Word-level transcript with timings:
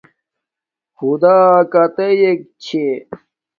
خُدݳ 0.97 1.35
ݣݳ 1.51 1.69
کتݵَک 1.71 2.39
چھݺ؟ 2.63 2.85